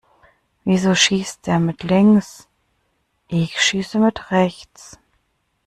Wieso 0.63 0.95
schießt 0.95 1.45
der 1.45 1.59
mit 1.59 1.83
links? 1.83 2.47
Ich 3.27 3.61
schieße 3.61 3.99
mit 3.99 4.31
rechts. 4.31 4.97